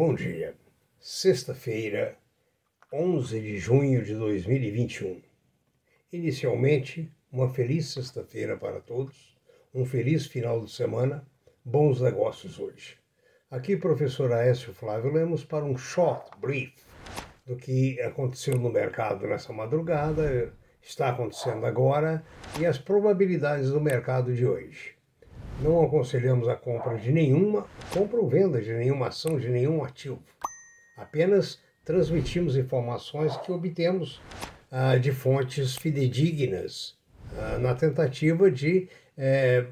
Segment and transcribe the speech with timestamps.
[0.00, 0.54] bom dia.
[0.98, 2.16] Sexta-feira,
[2.90, 5.20] 11 de junho de 2021.
[6.10, 9.36] Inicialmente, uma feliz sexta-feira para todos,
[9.74, 11.22] um feliz final de semana,
[11.62, 12.96] bons negócios hoje.
[13.50, 16.72] Aqui, professor Aécio Flávio Lemos, para um short brief
[17.44, 22.24] do que aconteceu no mercado nessa madrugada, está acontecendo agora
[22.58, 24.94] e as probabilidades do mercado de hoje.
[25.62, 30.18] Não aconselhamos a compra de nenhuma, compra ou venda de nenhuma ação, de nenhum ativo.
[30.96, 34.22] Apenas transmitimos informações que obtemos
[34.70, 36.96] ah, de fontes fidedignas,
[37.36, 39.66] ah, na tentativa de eh,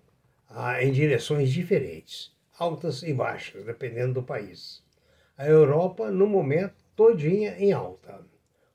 [0.49, 4.83] ah, em direções diferentes, altas e baixas, dependendo do país.
[5.37, 8.21] A Europa, no momento, todinha em alta.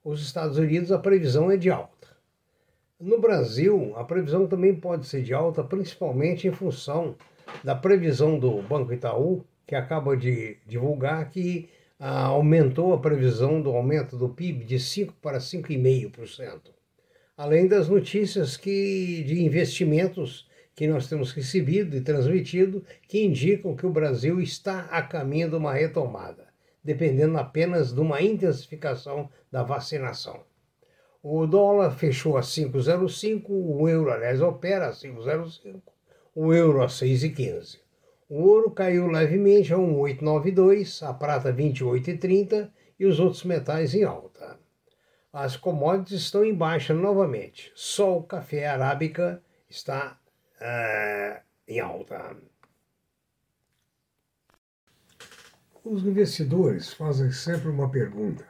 [0.03, 2.07] Os Estados Unidos, a previsão é de alta.
[2.99, 7.15] No Brasil, a previsão também pode ser de alta, principalmente em função
[7.63, 13.71] da previsão do Banco Itaú, que acaba de divulgar que ah, aumentou a previsão do
[13.71, 16.61] aumento do PIB de 5 para 5,5%.
[17.35, 23.85] Além das notícias que, de investimentos que nós temos recebido e transmitido que indicam que
[23.85, 26.47] o Brasil está a caminho de uma retomada,
[26.83, 30.41] dependendo apenas de uma intensificação da vacinação.
[31.21, 35.81] O dólar fechou a 5,05, o euro, aliás, opera a 5,05,
[36.35, 37.79] o euro a 6,15.
[38.27, 44.57] O ouro caiu levemente a 1,892, a prata 28,30 e os outros metais em alta.
[45.31, 47.71] As commodities estão em baixa novamente.
[47.75, 50.19] Só o café arábica está
[50.63, 52.37] uh, em alta.
[55.83, 58.47] Os investidores fazem sempre uma pergunta: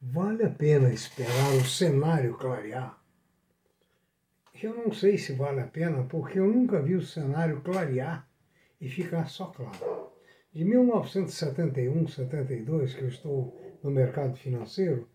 [0.00, 2.98] vale a pena esperar o cenário clarear?
[4.60, 8.28] Eu não sei se vale a pena, porque eu nunca vi o cenário clarear
[8.80, 10.12] e ficar só claro.
[10.52, 15.08] De 1971, 72, que eu estou no mercado financeiro,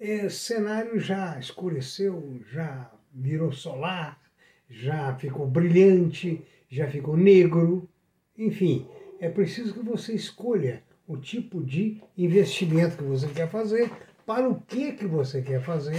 [0.00, 4.20] é, cenário já escureceu, já virou solar,
[4.68, 7.88] já ficou brilhante, já ficou negro.
[8.36, 8.86] Enfim,
[9.18, 13.90] é preciso que você escolha o tipo de investimento que você quer fazer,
[14.26, 15.96] para o que, que você quer fazer,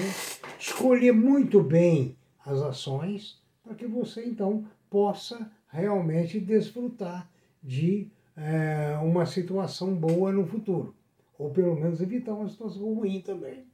[0.60, 2.16] escolher muito bem
[2.46, 7.30] as ações, para que você então possa realmente desfrutar
[7.62, 8.08] de
[8.38, 10.96] é, uma situação boa no futuro,
[11.38, 13.66] ou pelo menos evitar uma situação ruim também.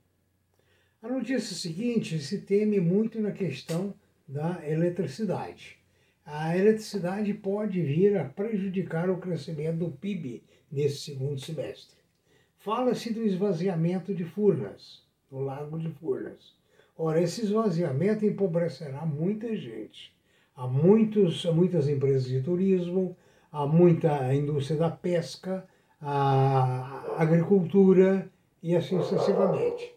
[1.02, 3.94] A notícia seguinte se teme muito na questão
[4.28, 5.78] da eletricidade.
[6.25, 11.96] A eletricidade pode vir a prejudicar o crescimento do PIB nesse segundo semestre.
[12.58, 16.56] Fala-se do esvaziamento de Furnas, do Lago de Furnas.
[16.97, 20.16] Ora, esse esvaziamento empobrecerá muita gente.
[20.56, 23.16] Há, muitos, muitas empresas de turismo,
[23.52, 25.68] há muita indústria da pesca,
[26.02, 28.31] a agricultura
[28.64, 29.95] e assim sucessivamente.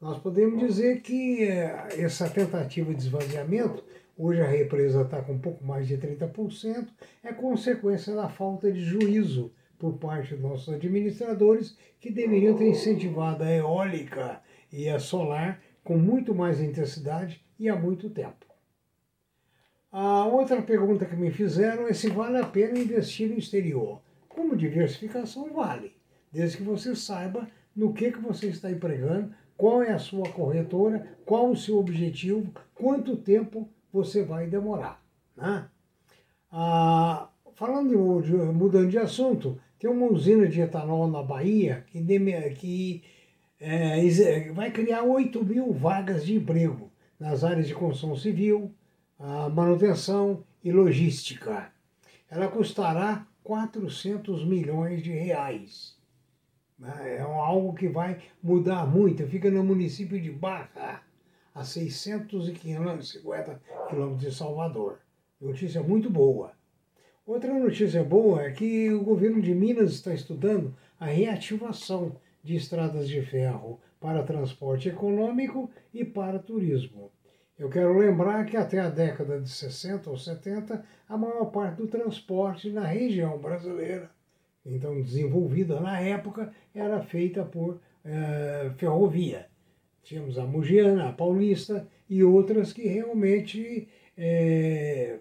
[0.00, 3.82] Nós podemos dizer que eh, essa tentativa de esvaziamento,
[4.16, 6.86] hoje a represa está com um pouco mais de 30%,
[7.24, 13.42] é consequência da falta de juízo por parte dos nossos administradores, que deveriam ter incentivado
[13.42, 14.40] a eólica
[14.72, 18.46] e a solar com muito mais intensidade e há muito tempo.
[19.90, 24.00] A outra pergunta que me fizeram é se vale a pena investir no exterior.
[24.28, 25.92] Como diversificação, vale,
[26.30, 31.18] desde que você saiba no que, que você está empregando, qual é a sua corretora,
[31.26, 35.02] qual o seu objetivo, quanto tempo você vai demorar.
[35.36, 35.68] Né?
[36.50, 42.00] Ah, falando de, mudando de assunto, tem uma usina de etanol na Bahia que,
[42.54, 43.02] que
[43.58, 48.72] é, vai criar 8 mil vagas de emprego nas áreas de construção civil,
[49.52, 51.72] manutenção e logística.
[52.30, 55.97] Ela custará 400 milhões de reais.
[56.78, 57.16] Né?
[57.16, 59.26] É algo que vai mudar muito.
[59.26, 61.02] Fica no município de Barra,
[61.54, 65.00] a 650 quilômetros de Salvador.
[65.40, 66.52] Notícia muito boa.
[67.26, 73.08] Outra notícia boa é que o governo de Minas está estudando a reativação de estradas
[73.08, 77.10] de ferro para transporte econômico e para turismo.
[77.58, 81.88] Eu quero lembrar que até a década de 60 ou 70, a maior parte do
[81.88, 84.10] transporte na região brasileira
[84.68, 89.46] então desenvolvida na época, era feita por é, ferrovia.
[90.02, 95.18] Tínhamos a Mugiana, a Paulista e outras que realmente, é,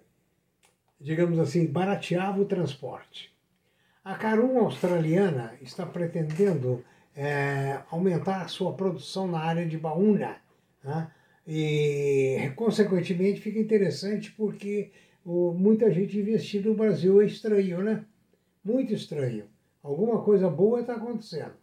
[1.00, 3.36] digamos assim, barateavam o transporte.
[4.04, 6.84] A Carum australiana está pretendendo
[7.16, 10.38] é, aumentar a sua produção na área de baúna.
[10.84, 11.12] Né?
[11.46, 14.92] E, consequentemente, fica interessante porque
[15.26, 18.06] muita gente investindo no Brasil é estranho, né?
[18.68, 19.46] Muito estranho.
[19.82, 21.54] Alguma coisa boa está acontecendo.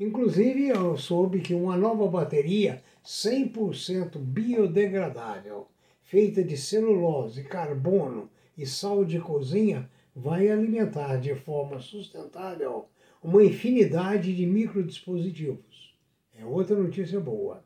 [0.00, 5.68] Inclusive, eu soube que uma nova bateria 100% biodegradável,
[6.00, 12.86] feita de celulose, carbono e sal de cozinha, vai alimentar de forma sustentável
[13.22, 15.94] uma infinidade de microdispositivos.
[16.34, 17.62] É outra notícia boa.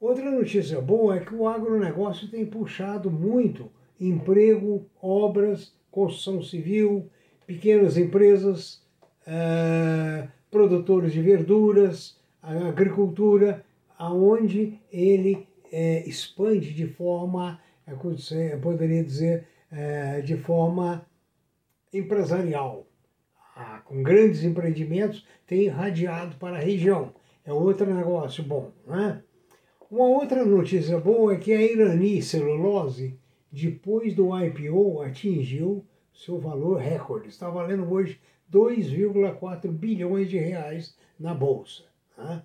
[0.00, 7.08] Outra notícia boa é que o agronegócio tem puxado muito emprego, obras, construção civil,
[7.46, 8.82] pequenas empresas,
[9.26, 13.64] eh, produtores de verduras, agricultura,
[13.98, 17.98] aonde ele eh, expande de forma, eu
[18.60, 21.06] poderia dizer, eh, de forma
[21.92, 22.86] empresarial.
[23.54, 27.14] Ah, com grandes empreendimentos, tem irradiado para a região.
[27.44, 29.22] É outro negócio bom, né?
[29.90, 33.18] Uma outra notícia boa é que a Irani Celulose,
[33.50, 35.84] depois do IPO, atingiu
[36.16, 37.28] seu valor recorde.
[37.28, 38.20] Está valendo hoje
[38.52, 41.84] 2,4 bilhões de reais na Bolsa.
[42.16, 42.42] Né?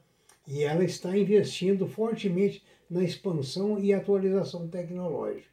[0.48, 5.50] E ela está investindo fortemente na expansão e atualização tecnológica.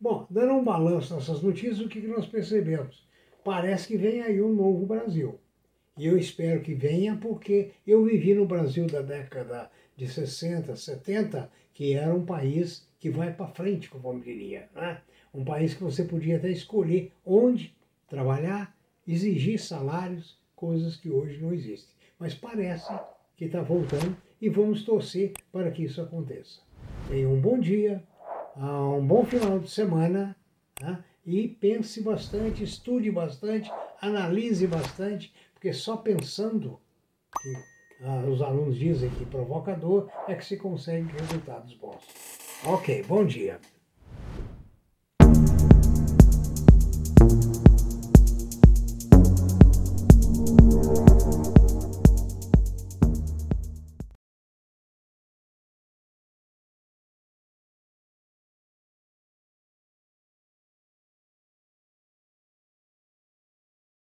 [0.00, 3.06] Bom, dando um balanço nessas notícias, o que nós percebemos?
[3.44, 5.38] Parece que vem aí um novo Brasil.
[5.96, 11.50] E eu espero que venha, porque eu vivi no Brasil da década de 60, 70,
[11.72, 14.68] que era um país que vai para frente, como eu diria.
[14.74, 15.00] Né?
[15.34, 17.74] Um país que você podia até escolher onde
[18.08, 18.76] trabalhar,
[19.06, 21.92] exigir salários, coisas que hoje não existem.
[22.18, 22.92] Mas parece
[23.36, 26.60] que está voltando e vamos torcer para que isso aconteça.
[27.08, 28.02] Tenha um bom dia,
[28.56, 30.36] ah, um bom final de semana
[30.80, 31.02] né?
[31.26, 33.70] e pense bastante, estude bastante,
[34.00, 36.78] analise bastante, porque só pensando
[37.42, 37.54] que
[38.02, 42.04] ah, os alunos dizem que provocador, é que se consegue resultados bons.
[42.64, 43.58] Ok, bom dia.